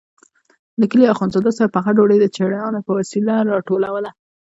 د 0.79 0.81
کلي 0.91 1.05
اخندزاده 1.13 1.51
صاحب 1.57 1.71
پخه 1.77 1.91
ډوډۍ 1.97 2.17
د 2.21 2.25
چړیانو 2.35 2.79
په 2.87 2.91
وسیله 2.99 3.33
راټولوله. 3.51 4.09